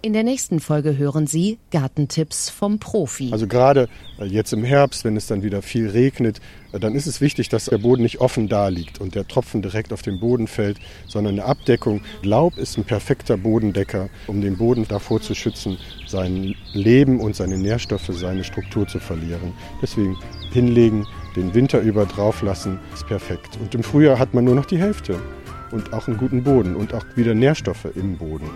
[0.00, 3.30] In der nächsten Folge hören Sie Gartentipps vom Profi.
[3.32, 3.88] Also gerade
[4.20, 6.40] äh, jetzt im Herbst, wenn es dann wieder viel regnet,
[6.70, 9.60] äh, dann ist es wichtig, dass der Boden nicht offen da liegt und der Tropfen
[9.60, 10.78] direkt auf den Boden fällt,
[11.08, 12.02] sondern eine Abdeckung.
[12.22, 17.58] Laub ist ein perfekter Bodendecker, um den Boden davor zu schützen, sein Leben und seine
[17.58, 19.52] Nährstoffe, seine Struktur zu verlieren.
[19.82, 20.16] Deswegen
[20.52, 21.08] hinlegen,
[21.38, 23.58] den Winter über drauf lassen, ist perfekt.
[23.60, 25.18] Und im Frühjahr hat man nur noch die Hälfte
[25.70, 28.50] und auch einen guten Boden und auch wieder Nährstoffe im Boden.